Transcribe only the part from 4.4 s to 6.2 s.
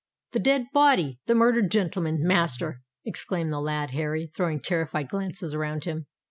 terrified glances around him.